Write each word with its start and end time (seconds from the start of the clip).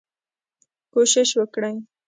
کوشش 0.93 1.29
وکړئ 1.39 1.75